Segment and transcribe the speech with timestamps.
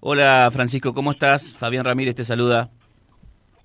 [0.00, 1.56] Hola Francisco, ¿cómo estás?
[1.58, 2.70] Fabián Ramírez te saluda.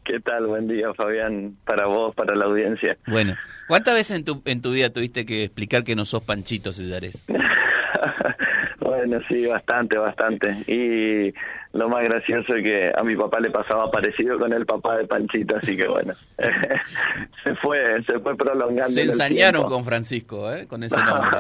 [0.04, 0.48] ¿Qué tal?
[0.48, 2.98] Buen día, Fabián, para vos, para la audiencia.
[3.08, 3.36] Bueno,
[3.68, 7.24] ¿cuántas veces en tu, en tu vida tuviste que explicar que no sos Panchito Cesares?
[8.80, 10.50] bueno, sí, bastante, bastante.
[10.68, 11.34] Y
[11.78, 15.06] lo más gracioso es que a mi papá le pasaba parecido con el papá de
[15.06, 16.14] Panchito, así que bueno,
[17.44, 18.90] se fue se fue prolongando.
[18.90, 20.68] Se ensañaron con Francisco, ¿eh?
[20.68, 21.40] Con ese nombre.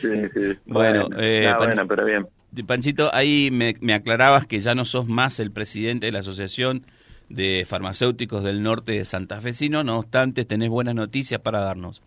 [0.00, 0.58] sí, sí.
[0.64, 2.26] Bueno, eh, bueno, pero bien.
[2.66, 6.82] Panchito, ahí me, me aclarabas que ya no sos más el presidente de la Asociación
[7.30, 12.02] de Farmacéuticos del Norte de Santa Fecino, no obstante, tenés buenas noticias para darnos.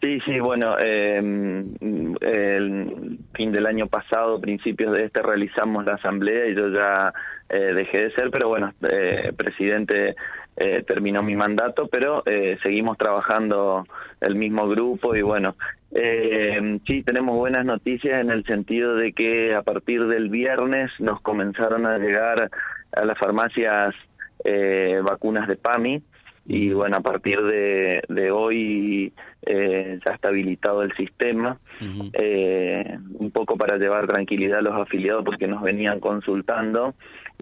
[0.00, 6.48] Sí, sí, bueno, eh, el fin del año pasado, principios de este, realizamos la asamblea
[6.48, 7.12] y yo ya
[7.48, 10.16] eh, dejé de ser, pero bueno, eh, presidente
[10.56, 13.84] eh, terminó mi mandato, pero eh, seguimos trabajando
[14.20, 15.54] el mismo grupo y bueno,
[15.94, 21.20] eh, sí, tenemos buenas noticias en el sentido de que a partir del viernes nos
[21.20, 22.50] comenzaron a llegar
[22.92, 23.94] a las farmacias
[24.44, 26.02] eh, vacunas de PAMI
[26.44, 29.12] y bueno, a partir de, de hoy
[29.42, 31.58] eh, ya está habilitado el sistema,
[32.14, 36.94] eh, un poco para llevar tranquilidad a los afiliados porque nos venían consultando.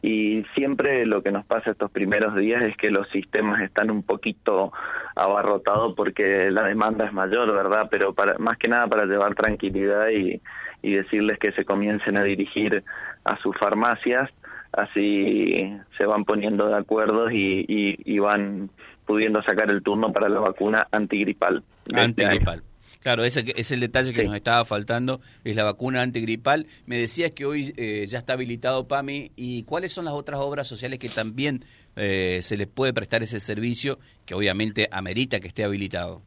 [0.02, 4.02] Y siempre lo que nos pasa estos primeros días es que los sistemas están un
[4.02, 4.72] poquito
[5.14, 7.88] abarrotados porque la demanda es mayor, ¿verdad?
[7.90, 10.40] Pero para, más que nada para llevar tranquilidad y,
[10.82, 12.82] y decirles que se comiencen a dirigir
[13.24, 14.30] a sus farmacias
[14.72, 18.70] así se van poniendo de acuerdo y, y, van
[19.06, 21.62] pudiendo sacar el turno para la vacuna antigripal.
[21.86, 22.62] Este antigripal.
[23.00, 26.66] Claro, ese es el detalle que nos estaba faltando, es la vacuna antigripal.
[26.84, 30.68] Me decías que hoy eh, ya está habilitado PAMI y cuáles son las otras obras
[30.68, 31.64] sociales que también
[31.96, 36.20] eh, se les puede prestar ese servicio que obviamente amerita que esté habilitado.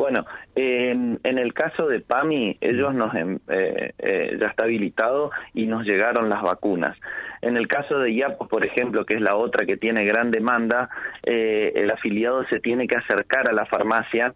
[0.00, 5.66] Bueno, en, el caso de PAMI, ellos nos em, eh, eh, ya está habilitado y
[5.66, 6.96] nos llegaron las vacunas.
[7.42, 10.88] En el caso de IAPOS, por ejemplo, que es la otra que tiene gran demanda,
[11.22, 14.32] eh, el afiliado se tiene que acercar a la farmacia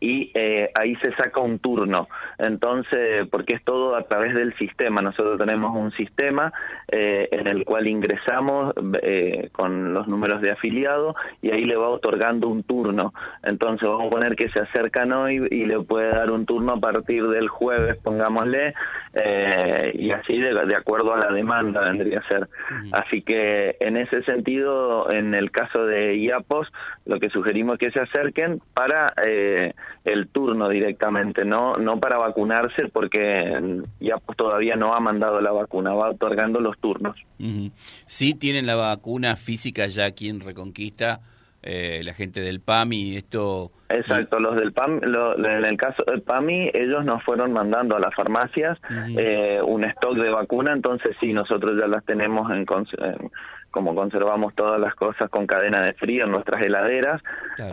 [0.00, 2.08] y eh, ahí se saca un turno.
[2.38, 5.02] Entonces, porque es todo a través del sistema.
[5.02, 6.52] Nosotros tenemos un sistema
[6.90, 11.88] eh, en el cual ingresamos eh, con los números de afiliado y ahí le va
[11.88, 13.12] otorgando un turno.
[13.42, 16.80] Entonces, vamos a poner que se acercan hoy y le puede dar un turno a
[16.80, 18.74] partir del jueves, pongámosle,
[19.14, 22.48] eh, y así de, de, acuerdo a la demanda vendría a ser.
[22.92, 26.68] Así que en ese sentido, en el caso de IAPOS,
[27.06, 32.18] lo que sugerimos es que se acerquen para eh, el turno directamente, no no para
[32.18, 37.16] vacunarse porque ya pues todavía no ha mandado la vacuna, va otorgando los turnos.
[38.06, 41.20] Sí tienen la vacuna física ya aquí en Reconquista,
[41.62, 43.72] eh, la gente del PAMI, esto...
[43.88, 48.14] Exacto, los del PAMI, en el caso del PAMI, ellos nos fueron mandando a las
[48.14, 48.78] farmacias
[49.16, 52.66] eh, un stock de vacuna, entonces sí, nosotros ya las tenemos en,
[53.70, 57.22] como conservamos todas las cosas con cadena de frío en nuestras heladeras,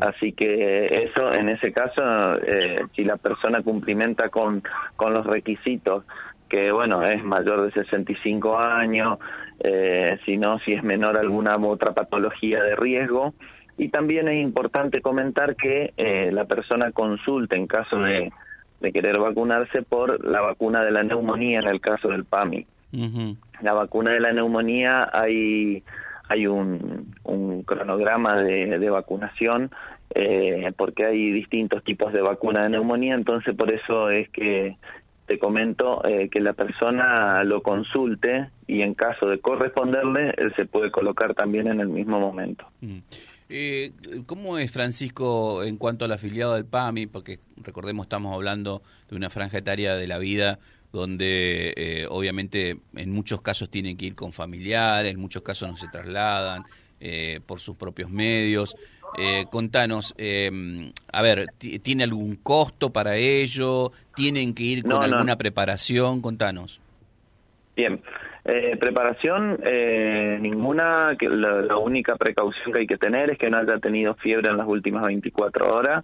[0.01, 2.01] así que eso, en ese caso,
[2.43, 4.63] eh, si la persona cumplimenta con,
[4.95, 6.05] con los requisitos
[6.49, 9.19] que bueno, es mayor de 65 años,
[9.59, 13.33] eh, si no, si es menor alguna otra patología de riesgo,
[13.77, 18.31] y también es importante comentar que eh, la persona consulte en caso de,
[18.79, 22.65] de, querer vacunarse por la vacuna de la neumonía en el caso del PAMI.
[23.61, 25.83] La vacuna de la neumonía hay,
[26.29, 29.71] hay un, un cronograma de, de vacunación
[30.13, 34.77] eh, porque hay distintos tipos de vacuna de neumonía, entonces por eso es que
[35.25, 40.65] te comento eh, que la persona lo consulte y en caso de corresponderle, él se
[40.65, 42.65] puede colocar también en el mismo momento.
[43.49, 43.91] Eh,
[44.25, 47.07] ¿Cómo es, Francisco, en cuanto al afiliado del PAMI?
[47.07, 50.59] Porque recordemos, estamos hablando de una franja etaria de la vida
[50.91, 55.77] donde eh, obviamente en muchos casos tienen que ir con familiares, en muchos casos no
[55.77, 56.63] se trasladan
[57.01, 58.75] eh, por sus propios medios.
[59.17, 63.91] Eh, contanos, eh, a ver, ¿tiene algún costo para ello?
[64.15, 66.21] ¿Tienen que ir con alguna preparación?
[66.21, 66.79] Contanos.
[67.75, 68.01] Bien,
[68.45, 73.49] eh, preparación, eh, ninguna, que la, la, única precaución que hay que tener es que
[73.49, 76.03] no haya tenido fiebre en las últimas 24 horas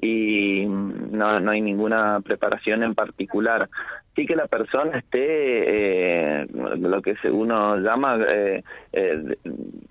[0.00, 3.68] y no, no hay ninguna preparación en particular.
[4.16, 6.46] Sí que la persona esté, eh,
[6.78, 9.36] lo que uno llama eh, eh,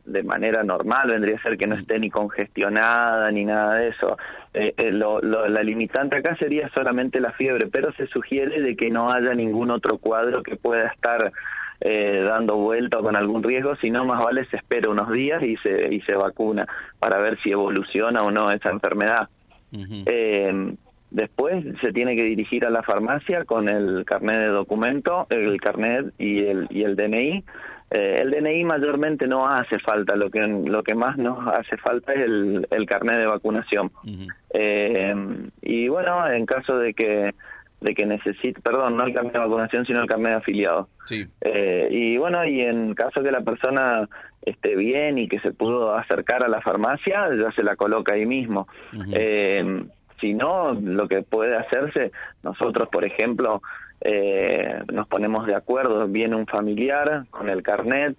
[0.06, 4.18] de manera normal, vendría a ser que no esté ni congestionada ni nada de eso.
[4.54, 8.90] Eh, lo, lo, la limitante acá sería solamente la fiebre, pero se sugiere de que
[8.90, 11.32] no haya ningún otro cuadro que pueda estar
[11.82, 15.58] eh, dando vuelta o con algún riesgo, sino más vale se espera unos días y
[15.58, 16.68] se, y se vacuna
[17.00, 19.28] para ver si evoluciona o no esa enfermedad.
[20.06, 20.76] eh,
[21.12, 26.14] Después se tiene que dirigir a la farmacia con el carnet de documento, el carnet
[26.18, 27.44] y el, y el DNI.
[27.92, 32.14] Eh, el DNI mayormente no hace falta, lo que, lo que más nos hace falta
[32.14, 33.92] es el, el carnet de vacunación.
[34.54, 35.14] eh,
[35.62, 37.34] y bueno, en caso de que
[37.82, 40.88] de que necesite, perdón, no el carnet de vacunación, sino el carnet de afiliado.
[41.06, 41.26] Sí.
[41.42, 44.08] Eh, y bueno, y en caso que la persona
[44.44, 48.26] esté bien y que se pudo acercar a la farmacia, ya se la coloca ahí
[48.26, 48.68] mismo.
[49.14, 49.84] eh,
[50.20, 52.12] si no, lo que puede hacerse,
[52.44, 53.62] nosotros, por ejemplo,
[54.02, 58.16] eh, nos ponemos de acuerdo, viene un familiar con el carnet,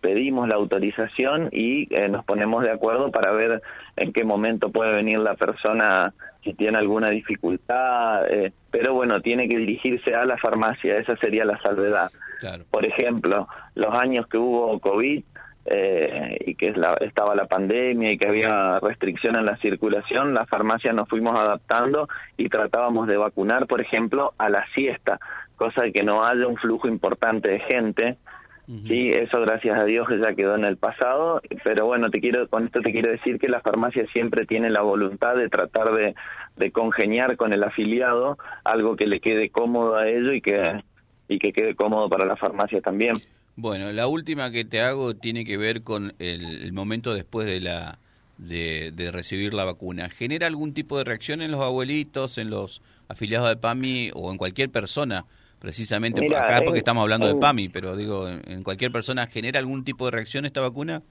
[0.00, 3.62] pedimos la autorización y eh, nos ponemos de acuerdo para ver
[3.96, 6.12] en qué momento puede venir la persona
[6.42, 11.44] si tiene alguna dificultad, eh, pero bueno, tiene que dirigirse a la farmacia, esa sería
[11.44, 12.10] la salvedad.
[12.40, 12.64] Claro.
[12.70, 15.22] Por ejemplo, los años que hubo COVID
[15.66, 20.48] eh, y que la, estaba la pandemia y que había restricción en la circulación, las
[20.48, 22.08] farmacias nos fuimos adaptando
[22.38, 25.20] y tratábamos de vacunar, por ejemplo, a la siesta,
[25.56, 28.16] cosa de que no haya un flujo importante de gente.
[28.66, 32.66] Sí, eso gracias a Dios ya quedó en el pasado, pero bueno, te quiero con
[32.66, 36.14] esto te quiero decir que la farmacia siempre tiene la voluntad de tratar de,
[36.56, 40.82] de congeniar con el afiliado algo que le quede cómodo a ello y que
[41.26, 43.20] y que quede cómodo para la farmacia también.
[43.56, 47.60] Bueno, la última que te hago tiene que ver con el, el momento después de
[47.60, 47.98] la
[48.38, 50.08] de, de, recibir la vacuna.
[50.08, 54.38] ¿Genera algún tipo de reacción en los abuelitos, en los afiliados de PAMI o en
[54.38, 55.26] cualquier persona?
[55.60, 59.26] Precisamente acá porque en, estamos hablando en, de PAMI, pero digo, en, en cualquier persona,
[59.26, 61.02] ¿genera algún tipo de reacción esta vacuna?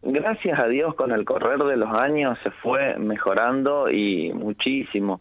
[0.00, 5.20] Gracias a Dios con el correr de los años se fue mejorando y muchísimo.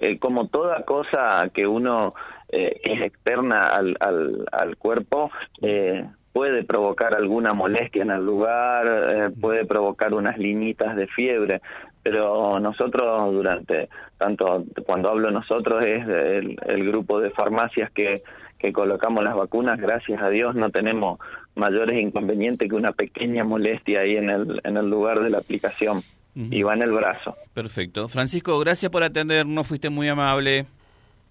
[0.00, 2.14] Eh, como toda cosa que uno
[2.48, 5.30] eh, es externa al, al, al cuerpo,
[5.60, 11.62] eh, puede provocar alguna molestia en el lugar, eh, puede provocar unas linitas de fiebre,
[12.02, 13.88] pero nosotros durante,
[14.18, 18.24] tanto cuando hablo nosotros es el, el grupo de farmacias que,
[18.58, 21.20] que colocamos las vacunas, gracias a Dios no tenemos
[21.54, 25.98] mayores inconvenientes que una pequeña molestia ahí en el, en el lugar de la aplicación.
[26.36, 26.48] Uh -huh.
[26.50, 27.36] Y va en el brazo.
[27.54, 28.08] Perfecto.
[28.08, 30.66] Francisco, gracias por atendernos, fuiste muy amable.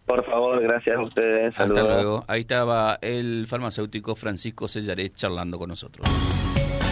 [0.05, 1.55] Por favor, gracias a ustedes.
[1.55, 1.77] Saludos.
[1.77, 2.23] Hasta luego.
[2.27, 6.05] Ahí estaba el farmacéutico Francisco Sellaré charlando con nosotros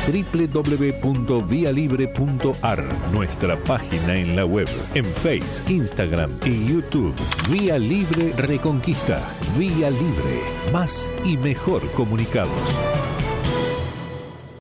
[0.08, 7.14] www.vialibre.ar, nuestra página en la web, en Face, Instagram y YouTube.
[7.50, 9.22] Vía Libre Reconquista.
[9.58, 10.42] Vía Libre.
[10.72, 13.01] Más y mejor comunicados.